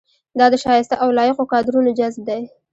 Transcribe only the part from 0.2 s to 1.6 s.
دا د شایسته او لایقو